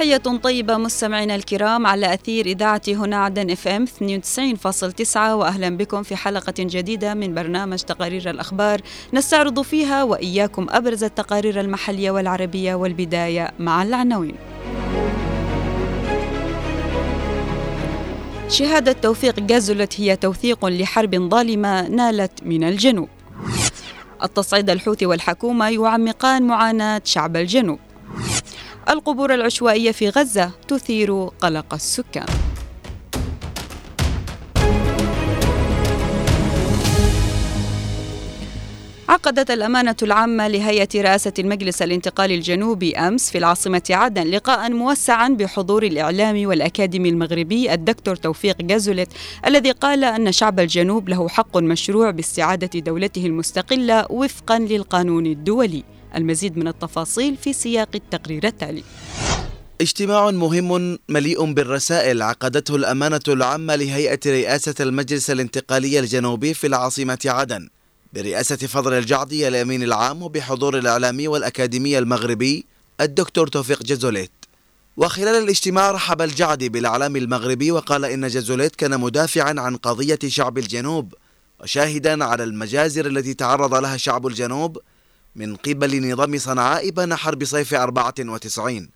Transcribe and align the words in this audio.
تحية 0.00 0.16
طيبة 0.16 0.76
مستمعينا 0.76 1.34
الكرام 1.34 1.86
على 1.86 2.14
أثير 2.14 2.46
إذاعة 2.46 2.82
هنا 2.88 3.16
عدن 3.16 3.50
إف 3.50 3.68
إم 3.68 3.86
92.9 3.86 5.16
وأهلا 5.16 5.76
بكم 5.76 6.02
في 6.02 6.16
حلقة 6.16 6.54
جديدة 6.58 7.14
من 7.14 7.34
برنامج 7.34 7.78
تقارير 7.78 8.30
الأخبار 8.30 8.80
نستعرض 9.12 9.60
فيها 9.62 10.02
وإياكم 10.04 10.66
أبرز 10.70 11.04
التقارير 11.04 11.60
المحلية 11.60 12.10
والعربية 12.10 12.74
والبداية 12.74 13.50
مع 13.58 13.82
العناوين. 13.82 14.34
شهادة 18.48 18.92
توثيق 18.92 19.40
جازلت 19.40 20.00
هي 20.00 20.16
توثيق 20.16 20.66
لحرب 20.66 21.30
ظالمة 21.30 21.88
نالت 21.88 22.42
من 22.42 22.64
الجنوب. 22.64 23.08
التصعيد 24.22 24.70
الحوثي 24.70 25.06
والحكومة 25.06 25.68
يعمقان 25.68 26.42
معاناة 26.42 27.02
شعب 27.04 27.36
الجنوب. 27.36 27.78
القبور 28.90 29.34
العشوائية 29.34 29.92
في 29.92 30.08
غزة 30.08 30.50
تثير 30.68 31.24
قلق 31.26 31.74
السكان. 31.74 32.26
عقدت 39.08 39.50
الأمانة 39.50 39.96
العامة 40.02 40.48
لهيئة 40.48 40.88
رئاسة 40.96 41.32
المجلس 41.38 41.82
الانتقالي 41.82 42.34
الجنوبي 42.34 42.96
أمس 42.96 43.30
في 43.30 43.38
العاصمة 43.38 43.82
عدن 43.90 44.26
لقاء 44.26 44.70
موسعا 44.70 45.28
بحضور 45.28 45.82
الإعلامي 45.82 46.46
والأكاديمي 46.46 47.08
المغربي 47.08 47.74
الدكتور 47.74 48.16
توفيق 48.16 48.62
جازولت 48.62 49.08
الذي 49.46 49.70
قال 49.70 50.04
أن 50.04 50.32
شعب 50.32 50.60
الجنوب 50.60 51.08
له 51.08 51.28
حق 51.28 51.56
مشروع 51.56 52.10
باستعادة 52.10 52.80
دولته 52.80 53.26
المستقلة 53.26 54.06
وفقا 54.10 54.58
للقانون 54.58 55.26
الدولي. 55.26 55.99
المزيد 56.16 56.56
من 56.56 56.68
التفاصيل 56.68 57.36
في 57.36 57.52
سياق 57.52 57.88
التقرير 57.94 58.46
التالي. 58.46 58.84
اجتماع 59.80 60.30
مهم 60.30 60.98
مليء 61.08 61.52
بالرسائل 61.52 62.22
عقدته 62.22 62.76
الأمانة 62.76 63.20
العامة 63.28 63.74
لهيئة 63.74 64.20
رئاسة 64.26 64.74
المجلس 64.80 65.30
الانتقالي 65.30 65.98
الجنوبي 65.98 66.54
في 66.54 66.66
العاصمة 66.66 67.18
عدن 67.24 67.68
برئاسة 68.12 68.56
فضل 68.56 68.92
الجعدي 68.92 69.48
الأمين 69.48 69.82
العام 69.82 70.22
وبحضور 70.22 70.78
الإعلامي 70.78 71.28
والأكاديمي 71.28 71.98
المغربي 71.98 72.66
الدكتور 73.00 73.48
توفيق 73.48 73.82
جزوليت. 73.82 74.30
وخلال 74.96 75.42
الاجتماع 75.42 75.90
رحب 75.90 76.22
الجعدي 76.22 76.68
بالإعلام 76.68 77.16
المغربي 77.16 77.70
وقال 77.70 78.04
إن 78.04 78.28
جزوليت 78.28 78.76
كان 78.76 79.00
مدافعا 79.00 79.54
عن 79.60 79.76
قضية 79.76 80.18
شعب 80.26 80.58
الجنوب 80.58 81.14
وشاهدا 81.60 82.24
على 82.24 82.44
المجازر 82.44 83.06
التي 83.06 83.34
تعرض 83.34 83.74
لها 83.74 83.96
شعب 83.96 84.26
الجنوب 84.26 84.78
من 85.36 85.56
قبل 85.56 86.12
نظام 86.12 86.38
صنعاء 86.38 86.90
بين 86.90 87.16
حرب 87.16 87.44
صيف 87.44 87.74
94 87.74 88.88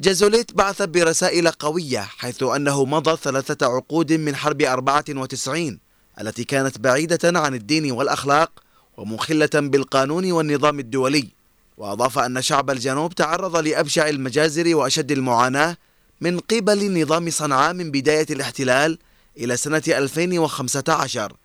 جازوليت 0.00 0.54
بعث 0.54 0.82
برسائل 0.82 1.48
قوية 1.48 2.00
حيث 2.00 2.42
أنه 2.42 2.84
مضى 2.84 3.16
ثلاثة 3.16 3.66
عقود 3.66 4.12
من 4.12 4.36
حرب 4.36 4.62
94 4.62 5.78
التي 6.20 6.44
كانت 6.44 6.78
بعيدة 6.78 7.40
عن 7.40 7.54
الدين 7.54 7.92
والأخلاق 7.92 8.62
ومخلة 8.96 9.50
بالقانون 9.54 10.32
والنظام 10.32 10.78
الدولي. 10.78 11.28
وأضاف 11.76 12.18
أن 12.18 12.42
شعب 12.42 12.70
الجنوب 12.70 13.14
تعرض 13.14 13.56
لأبشع 13.56 14.08
المجازر 14.08 14.76
وأشد 14.76 15.12
المعاناة 15.12 15.76
من 16.20 16.38
قبل 16.38 17.02
نظام 17.02 17.30
صنعاء 17.30 17.74
من 17.74 17.90
بداية 17.90 18.26
الاحتلال 18.30 18.98
إلى 19.38 19.56
سنة 19.56 19.82
2015 19.88 21.36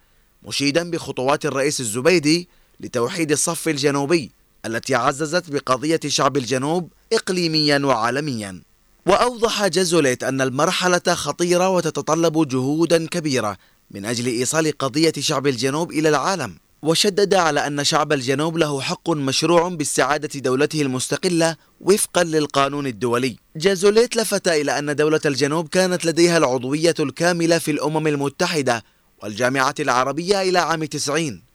مشيدا 0.44 0.92
بخطوات 0.92 1.46
الرئيس 1.46 1.80
الزبيدي 1.80 2.50
لتوحيد 2.80 3.32
الصف 3.32 3.68
الجنوبي 3.68 4.32
التي 4.66 4.96
عززت 4.96 5.52
بقضية 5.52 6.00
شعب 6.08 6.38
الجنوب 6.38 6.92
إقليميا 7.14 7.80
وعالميا. 7.84 8.62
وأوضح 9.06 9.68
جزوليت 9.68 10.24
أن 10.24 10.42
المرحلة 10.42 11.02
خطيرة 11.08 11.70
وتتطلب 11.70 12.48
جهودا 12.48 13.08
كبيرة 13.08 13.58
من 13.92 14.06
أجل 14.06 14.28
إيصال 14.28 14.78
قضية 14.78 15.14
شعب 15.20 15.48
الجنوب 15.48 15.92
إلى 15.92 16.10
العالم. 16.10 16.58
وشدد 16.82 17.34
على 17.34 17.68
أن 17.68 17.84
شعب 17.84 18.14
الجنوب 18.14 18.58
له 18.58 18.82
حق 18.82 19.10
مشروع 19.10 19.70
باستعادة 19.70 20.40
دولته 20.40 20.82
المستقلة 20.82 21.56
وفقا 21.82 22.24
للقانون 22.24 22.88
الدولي. 22.88 23.36
جازوليت 23.56 24.16
لفت 24.16 24.48
إلى 24.48 24.80
أن 24.80 24.96
دولة 24.96 25.22
الجنوب 25.26 25.68
كانت 25.68 26.06
لديها 26.06 26.38
العضوية 26.38 26.96
الكاملة 27.00 27.58
في 27.58 27.72
الأمم 27.72 28.08
المتحدة 28.08 28.84
والجامعة 29.24 29.76
العربية 29.80 30.42
إلى 30.42 30.60
عام 30.60 30.86
90 30.86 31.47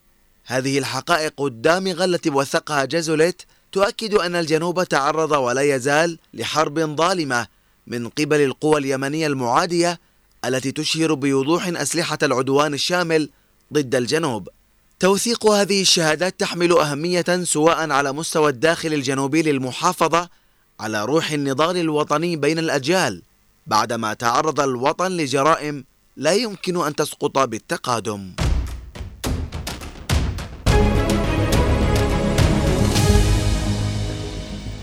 هذه 0.45 0.79
الحقائق 0.79 1.43
الدامغة 1.43 2.05
التي 2.05 2.31
وثقها 2.31 2.85
جازوليت 2.85 3.43
تؤكد 3.73 4.15
أن 4.15 4.37
الجنوب 4.37 4.85
تعرض 4.85 5.33
ولا 5.33 5.63
يزال 5.63 6.19
لحرب 6.35 6.79
ظالمة 6.97 7.47
من 7.87 8.09
قبل 8.09 8.41
القوى 8.41 8.81
اليمنية 8.81 9.27
المعادية 9.27 10.01
التي 10.45 10.73
تشهر 10.73 11.15
بوضوح 11.15 11.67
أسلحة 11.67 12.19
العدوان 12.23 12.75
الشامل 12.75 13.31
ضد 13.73 13.95
الجنوب. 13.95 14.49
توثيق 15.01 15.47
هذه 15.47 15.83
الشهادات 15.83 16.41
تحمل 16.41 16.73
أهمية 16.73 17.25
سواء 17.43 17.91
على 17.91 18.13
مستوى 18.13 18.51
الداخل 18.51 18.95
الجنوبي 18.95 19.43
للمحافظة 19.43 20.29
على 20.81 21.05
روح 21.05 21.31
النضال 21.31 21.77
الوطني 21.77 22.37
بين 22.37 22.59
الأجيال 22.59 23.23
بعدما 23.67 24.15
تعرض 24.15 24.61
الوطن 24.61 25.13
لجرائم 25.13 25.85
لا 26.17 26.33
يمكن 26.33 26.87
أن 26.87 26.95
تسقط 26.95 27.39
بالتقادم. 27.39 28.33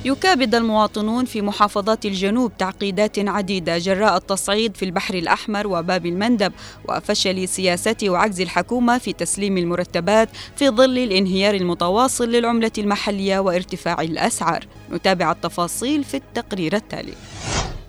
يكابد 0.05 0.55
المواطنون 0.55 1.25
في 1.25 1.41
محافظات 1.41 2.05
الجنوب 2.05 2.57
تعقيدات 2.57 3.19
عديدة 3.19 3.77
جراء 3.77 4.17
التصعيد 4.17 4.77
في 4.77 4.85
البحر 4.85 5.13
الأحمر 5.13 5.67
وباب 5.67 6.05
المندب 6.05 6.53
وفشل 6.89 7.47
سياسة 7.47 7.95
وعجز 8.03 8.41
الحكومة 8.41 8.97
في 8.97 9.13
تسليم 9.13 9.57
المرتبات 9.57 10.29
في 10.55 10.69
ظل 10.69 10.97
الانهيار 10.97 11.55
المتواصل 11.55 12.29
للعملة 12.29 12.71
المحلية 12.77 13.39
وارتفاع 13.39 14.01
الأسعار. 14.01 14.67
نتابع 14.91 15.31
التفاصيل 15.31 16.03
في 16.03 16.17
التقرير 16.17 16.75
التالي. 16.75 17.13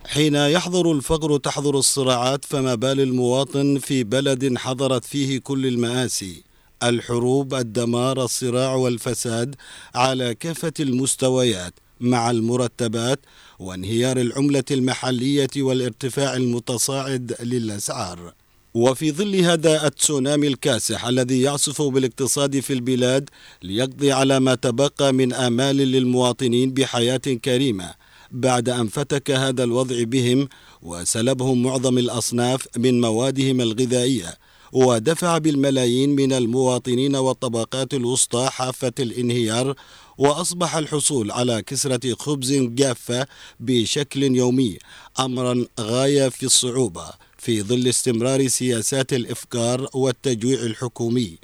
حين 0.06 0.34
يحضر 0.34 0.92
الفقر 0.92 1.36
تحضر 1.36 1.78
الصراعات 1.78 2.44
فما 2.44 2.74
بال 2.74 3.00
المواطن 3.00 3.78
في 3.78 4.04
بلد 4.04 4.58
حضرت 4.58 5.04
فيه 5.04 5.38
كل 5.38 5.66
المآسي. 5.66 6.44
الحروب 6.82 7.54
الدمار 7.54 8.24
الصراع 8.24 8.74
والفساد 8.74 9.54
على 9.94 10.34
كافة 10.34 10.72
المستويات. 10.80 11.74
مع 12.00 12.30
المرتبات 12.30 13.20
وانهيار 13.58 14.20
العملة 14.20 14.64
المحلية 14.70 15.50
والارتفاع 15.56 16.36
المتصاعد 16.36 17.36
للأسعار. 17.42 18.32
وفي 18.74 19.12
ظل 19.12 19.36
هذا 19.36 19.86
التسونامي 19.86 20.46
الكاسح 20.48 21.06
الذي 21.06 21.42
يعصف 21.42 21.82
بالاقتصاد 21.82 22.60
في 22.60 22.72
البلاد 22.72 23.30
ليقضي 23.62 24.12
على 24.12 24.40
ما 24.40 24.54
تبقى 24.54 25.12
من 25.12 25.32
آمال 25.32 25.76
للمواطنين 25.76 26.70
بحياة 26.70 27.16
كريمة 27.16 27.94
بعد 28.30 28.68
أن 28.68 28.88
فتك 28.88 29.30
هذا 29.30 29.64
الوضع 29.64 30.02
بهم 30.02 30.48
وسلبهم 30.82 31.62
معظم 31.62 31.98
الأصناف 31.98 32.66
من 32.76 33.00
موادهم 33.00 33.60
الغذائية 33.60 34.34
ودفع 34.72 35.38
بالملايين 35.38 36.10
من 36.10 36.32
المواطنين 36.32 37.16
والطبقات 37.16 37.94
الوسطى 37.94 38.48
حافة 38.52 38.92
الانهيار 38.98 39.74
وأصبح 40.18 40.76
الحصول 40.76 41.30
على 41.30 41.62
كسرة 41.62 42.14
خبز 42.14 42.52
جافة 42.52 43.26
بشكل 43.60 44.22
يومي 44.22 44.78
أمرا 45.20 45.66
غاية 45.80 46.28
في 46.28 46.46
الصعوبة 46.46 47.10
في 47.38 47.62
ظل 47.62 47.88
استمرار 47.88 48.48
سياسات 48.48 49.12
الإفكار 49.12 49.88
والتجويع 49.94 50.60
الحكومي. 50.60 51.38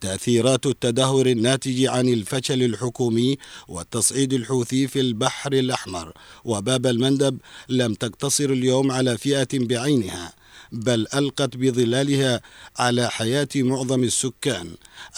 تأثيرات 0.00 0.66
التدهور 0.66 1.26
الناتج 1.26 1.86
عن 1.86 2.08
الفشل 2.08 2.62
الحكومي 2.62 3.38
والتصعيد 3.68 4.32
الحوثي 4.32 4.88
في 4.88 5.00
البحر 5.00 5.52
الأحمر 5.52 6.12
وباب 6.44 6.86
المندب 6.86 7.38
لم 7.68 7.94
تقتصر 7.94 8.44
اليوم 8.44 8.92
على 8.92 9.18
فئة 9.18 9.48
بعينها. 9.52 10.39
بل 10.72 11.06
ألقت 11.14 11.56
بظلالها 11.56 12.40
على 12.78 13.10
حياة 13.10 13.48
معظم 13.56 14.02
السكان 14.02 14.66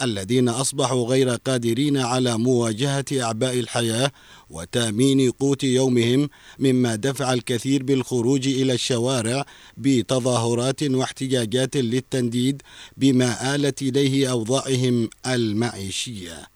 الذين 0.01 0.49
أصبحوا 0.49 1.07
غير 1.07 1.29
قادرين 1.29 1.97
على 1.97 2.37
مواجهة 2.37 3.05
أعباء 3.13 3.59
الحياة 3.59 4.11
وتأمين 4.49 5.31
قوت 5.31 5.63
يومهم 5.63 6.29
مما 6.59 6.95
دفع 6.95 7.33
الكثير 7.33 7.83
بالخروج 7.83 8.47
إلى 8.47 8.73
الشوارع 8.73 9.45
بتظاهرات 9.77 10.83
واحتجاجات 10.83 11.77
للتنديد 11.77 12.61
بما 12.97 13.55
آلت 13.55 13.81
إليه 13.81 14.31
أوضاعهم 14.31 15.09
المعيشية. 15.27 16.52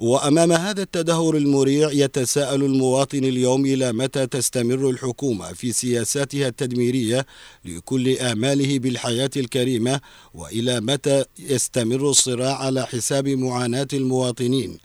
وأمام 0.00 0.52
هذا 0.52 0.82
التدهور 0.82 1.36
المريع 1.36 1.92
يتساءل 1.92 2.64
المواطن 2.64 3.24
اليوم 3.24 3.66
إلى 3.66 3.92
متى 3.92 4.26
تستمر 4.26 4.90
الحكومة 4.90 5.52
في 5.52 5.72
سياساتها 5.72 6.48
التدميرية 6.48 7.26
لكل 7.64 8.16
آماله 8.18 8.78
بالحياة 8.78 9.30
الكريمة 9.36 10.00
وإلى 10.34 10.80
متى 10.80 11.24
يستمر 11.38 12.10
الصراع 12.10 12.56
على 12.56 12.86
حساب 12.86 13.28
معاناة 13.28 13.88
المواطنين. 13.92 14.78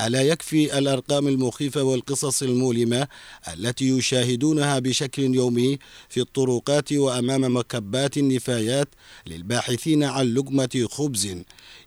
ألا 0.00 0.22
يكفي 0.22 0.78
الأرقام 0.78 1.28
المخيفة 1.28 1.82
والقصص 1.82 2.42
المؤلمة 2.42 3.08
التي 3.54 3.88
يشاهدونها 3.88 4.78
بشكل 4.78 5.22
يومي 5.34 5.78
في 6.08 6.20
الطرقات 6.20 6.92
وأمام 6.92 7.56
مكبات 7.56 8.16
النفايات 8.16 8.88
للباحثين 9.26 10.04
عن 10.04 10.34
لقمة 10.34 10.86
خبز 10.90 11.36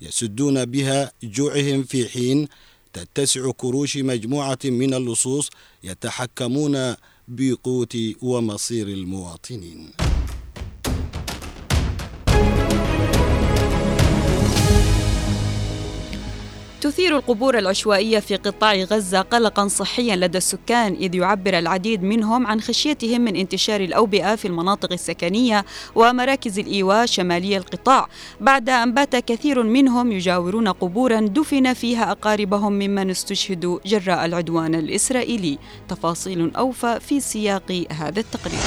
يسدون 0.02 0.66
بها 0.66 1.12
جوعهم 1.24 1.84
في 1.84 2.10
حين 2.10 2.48
تتسع 2.94 3.52
كروش 3.52 3.98
مجموعة 3.98 4.60
من 4.66 4.94
اللصوص 4.94 5.50
يتحكمون 5.84 6.96
بقوت 7.28 7.98
ومصير 8.22 8.88
المواطنين. 8.88 9.92
تثير 16.86 17.18
القبور 17.18 17.58
العشوائية 17.58 18.20
في 18.20 18.36
قطاع 18.36 18.76
غزة 18.76 19.22
قلقا 19.22 19.68
صحيا 19.68 20.16
لدى 20.16 20.38
السكان 20.38 20.94
إذ 20.94 21.16
يعبر 21.16 21.60
العديد 21.60 22.04
منهم 22.04 22.48
عن 22.48 22.62
خشيتهم 22.62 23.22
من 23.22 23.36
انتشار 23.36 23.82
الأوبئة 23.82 24.36
في 24.36 24.48
المناطق 24.48 24.92
السكنية 24.92 25.66
ومراكز 25.96 26.60
الإيواء 26.60 27.06
شمالي 27.06 27.58
القطاع. 27.58 28.08
بعد 28.42 28.70
أن 28.70 28.94
بات 28.94 29.16
كثير 29.16 29.64
منهم 29.64 30.12
يجاورون 30.12 30.68
قبورا 30.68 31.22
دفن 31.22 31.74
فيها 31.74 32.12
أقاربهم 32.12 32.74
ممن 32.74 33.10
استشهدوا 33.10 33.80
جراء 33.86 34.26
العدوان 34.26 34.76
الإسرائيلي. 34.76 35.58
تفاصيل 35.90 36.56
أوفى 36.56 37.00
في 37.00 37.20
سياق 37.20 37.86
هذا 37.92 38.20
التقرير. 38.20 38.60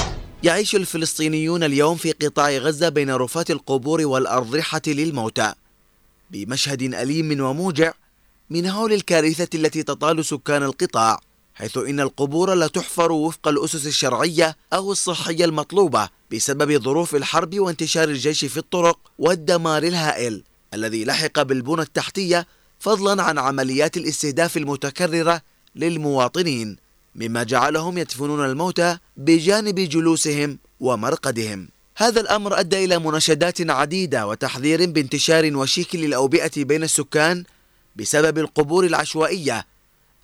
يعيش 0.42 0.76
الفلسطينيون 0.76 1.62
اليوم 1.62 1.96
في 1.96 2.12
قطاع 2.12 2.50
غزة 2.50 2.88
بين 2.88 3.10
رفات 3.10 3.50
القبور 3.50 4.06
والأرضحة 4.06 4.82
للموتى. 4.86 5.52
بمشهد 6.30 6.82
أليم 6.82 7.40
وموجع 7.40 7.92
من 8.50 8.66
هول 8.66 8.92
الكارثة 8.92 9.48
التي 9.54 9.82
تطال 9.82 10.24
سكان 10.24 10.62
القطاع 10.62 11.20
حيث 11.54 11.76
إن 11.76 12.00
القبور 12.00 12.54
لا 12.54 12.66
تحفر 12.66 13.12
وفق 13.12 13.48
الأسس 13.48 13.86
الشرعية 13.86 14.56
أو 14.72 14.92
الصحية 14.92 15.44
المطلوبة 15.44 16.08
بسبب 16.32 16.82
ظروف 16.82 17.14
الحرب 17.14 17.58
وانتشار 17.58 18.08
الجيش 18.08 18.44
في 18.44 18.56
الطرق 18.56 18.98
والدمار 19.18 19.82
الهائل 19.82 20.42
الذي 20.74 21.04
لحق 21.04 21.42
بالبنى 21.42 21.82
التحتية 21.82 22.46
فضلا 22.80 23.22
عن 23.22 23.38
عمليات 23.38 23.96
الاستهداف 23.96 24.56
المتكررة 24.56 25.42
للمواطنين 25.76 26.76
مما 27.14 27.42
جعلهم 27.42 27.98
يدفنون 27.98 28.44
الموتى 28.44 28.98
بجانب 29.16 29.74
جلوسهم 29.74 30.58
ومرقدهم. 30.80 31.68
هذا 31.96 32.20
الأمر 32.20 32.60
أدى 32.60 32.84
إلى 32.84 32.98
مناشدات 32.98 33.70
عديدة 33.70 34.26
وتحذير 34.26 34.90
بانتشار 34.90 35.56
وشيك 35.56 35.94
للأوبئة 35.94 36.64
بين 36.64 36.82
السكان 36.82 37.44
بسبب 37.96 38.38
القبور 38.38 38.86
العشوائية 38.86 39.66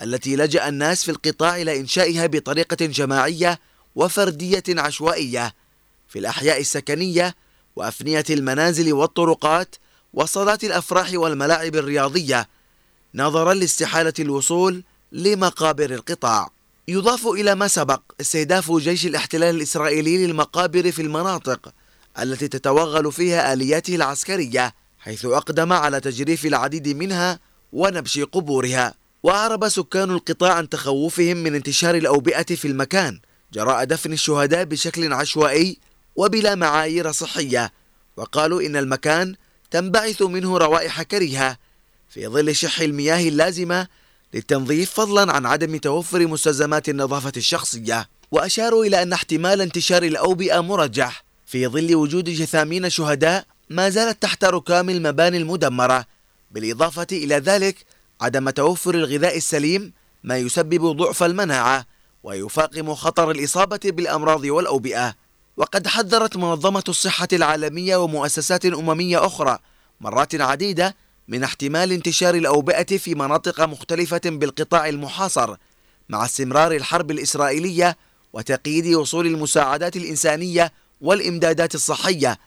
التي 0.03 0.37
لجأ 0.37 0.69
الناس 0.69 1.05
في 1.05 1.11
القطاع 1.11 1.57
إلى 1.57 1.81
إنشائها 1.81 2.27
بطريقة 2.27 2.87
جماعية 2.87 3.61
وفردية 3.95 4.63
عشوائية 4.69 5.55
في 6.09 6.19
الأحياء 6.19 6.61
السكنية 6.61 7.35
وأفنية 7.77 8.25
المنازل 8.31 8.93
والطرقات 8.93 9.77
وصالات 10.15 10.65
الأفراح 10.65 11.11
والملاعب 11.15 11.77
الرياضية 11.77 12.49
نظرا 13.15 13.55
لاستحالة 13.55 14.13
الوصول 14.19 14.85
لمقابر 15.13 15.91
القطاع. 15.91 16.51
يضاف 16.89 17.27
إلى 17.27 17.55
ما 17.55 17.69
سبق 17.69 18.01
استهداف 18.21 18.73
جيش 18.73 19.07
الاحتلال 19.07 19.57
الإسرائيلي 19.57 20.27
للمقابر 20.27 20.93
في 20.93 21.03
المناطق 21.03 21.73
التي 22.19 22.49
تتوغل 22.49 23.13
فيها 23.13 23.53
آلياته 23.53 23.95
العسكرية 23.95 24.75
حيث 24.99 25.25
أقدم 25.25 25.73
على 25.73 26.01
تجريف 26.01 26.47
العديد 26.47 26.89
منها 26.89 27.41
ونبش 27.75 28.19
قبورها 28.19 28.95
وأعرب 29.23 29.69
سكان 29.69 30.11
القطاع 30.11 30.53
عن 30.53 30.69
تخوفهم 30.69 31.37
من 31.37 31.55
انتشار 31.55 31.95
الأوبئة 31.95 32.55
في 32.55 32.69
المكان 32.69 33.21
جراء 33.53 33.85
دفن 33.85 34.13
الشهداء 34.13 34.65
بشكل 34.65 35.13
عشوائي 35.13 35.79
وبلا 36.17 36.55
معايير 36.55 37.13
صحية. 37.13 37.73
وقالوا 38.17 38.63
إن 38.63 38.77
المكان 38.77 39.35
تنبعث 39.71 40.23
منه 40.23 40.59
روائح 40.59 41.03
كريهة 41.03 41.59
في 42.09 42.27
ظل 42.27 42.55
شح 42.55 42.81
المياه 42.81 43.29
اللازمة 43.29 43.87
للتنظيف 44.35 44.91
فضلا 44.91 45.33
عن 45.33 45.47
عدم 45.47 45.77
توفر 45.77 46.27
مستلزمات 46.27 46.89
النظافة 46.89 47.33
الشخصية. 47.37 48.09
وأشاروا 48.31 48.85
إلى 48.85 49.03
أن 49.03 49.13
احتمال 49.13 49.61
انتشار 49.61 50.03
الأوبئة 50.03 50.61
مرجح 50.61 51.25
في 51.47 51.67
ظل 51.67 51.95
وجود 51.95 52.25
جثامين 52.25 52.91
شهداء 52.91 53.45
ما 53.71 53.91
زالت 53.91 54.23
تحت 54.23 54.45
ركام 54.45 54.91
المباني 54.91 55.37
المدمرة. 55.37 56.07
بالإضافة 56.55 57.07
إلى 57.13 57.35
ذلك 57.35 57.77
عدم 58.21 58.51
توفر 58.51 58.95
الغذاء 58.95 59.37
السليم 59.37 59.93
ما 60.25 60.37
يسبب 60.37 60.97
ضعف 60.97 61.23
المناعة 61.23 61.87
ويفاقم 62.23 62.95
خطر 62.95 63.31
الإصابة 63.31 63.81
بالأمراض 63.85 64.45
والأوبئة. 64.45 65.15
وقد 65.57 65.87
حذرت 65.87 66.37
منظمة 66.37 66.85
الصحة 66.89 67.29
العالمية 67.33 67.97
ومؤسسات 67.97 68.67
أممية 68.67 69.27
أخرى 69.27 69.59
مرات 70.01 70.41
عديدة 70.41 70.97
من 71.29 71.43
احتمال 71.43 71.93
انتشار 71.93 72.35
الأوبئة 72.35 72.99
في 72.99 73.15
مناطق 73.15 73.61
مختلفة 73.61 74.21
بالقطاع 74.25 74.89
المحاصر 74.89 75.57
مع 76.09 76.25
استمرار 76.25 76.73
الحرب 76.73 77.11
الإسرائيلية 77.11 77.97
وتقييد 78.33 78.87
وصول 78.87 79.27
المساعدات 79.27 79.97
الإنسانية 79.97 80.73
والإمدادات 81.01 81.75
الصحية. 81.75 82.39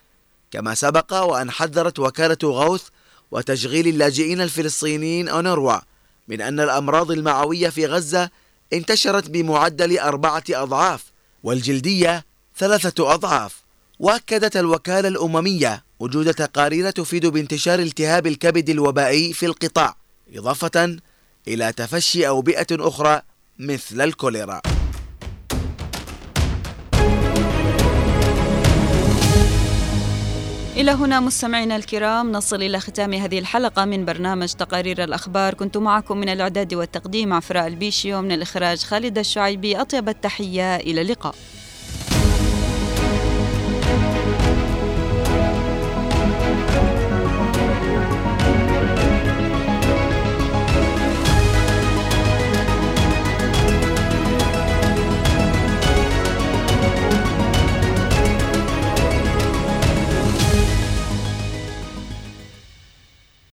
كما 0.52 0.76
سبق 0.76 1.14
وأن 1.14 1.52
حذرت 1.52 2.00
وكالة 2.00 2.38
غوث 2.44 2.84
وتشغيل 3.32 3.88
اللاجئين 3.88 4.42
الفلسطينيين 4.42 5.30
أونروا 5.30 5.80
من 6.28 6.42
أن 6.42 6.60
الأمراض 6.60 7.12
المعوية 7.12 7.70
في 7.70 7.86
غزة 7.86 8.30
انتشرت 8.74 9.30
بمعدل 9.30 10.00
أربعة 10.00 10.44
أضعاف 10.50 11.04
والجلدية 11.44 12.26
ثلاثة 12.58 13.14
أضعاف. 13.14 13.68
وأكدت 14.00 14.58
الوكالة 14.58 15.08
الأممية 15.08 15.84
وجود 16.00 16.34
تقارير 16.34 16.90
تفيد 16.90 17.26
بانتشار 17.26 17.80
التهاب 17.80 18.28
الكبد 18.28 18.70
الوبائي 18.70 19.34
في 19.34 19.46
القطاع 19.46 19.96
إضافة 20.34 20.98
إلى 21.48 21.74
تفشي 21.74 22.28
أوبئة 22.28 22.68
أخرى 22.72 23.22
مثل 23.60 24.02
الكوليرا. 24.02 24.62
إلى 30.78 30.92
هنا 30.92 31.20
مستمعينا 31.20 31.76
الكرام 31.76 32.32
نصل 32.32 32.64
إلى 32.64 32.80
ختام 32.80 33.14
هذه 33.14 33.40
الحلقة 33.40 33.86
من 33.86 34.06
برنامج 34.06 34.54
تقارير 34.54 35.04
الأخبار. 35.04 35.54
كنت 35.54 35.78
معكم 35.78 36.18
من 36.18 36.30
الإعداد 36.30 36.74
والتقديم 36.74 37.34
عفراء 37.34 37.68
البيشي 37.68 38.14
ومن 38.14 38.32
الإخراج 38.32 38.80
خالد 38.84 39.18
الشعيبي. 39.18 39.82
أطيب 39.82 40.10
التحية 40.10 40.76
إلى 40.76 41.02
اللقاء. 41.02 41.36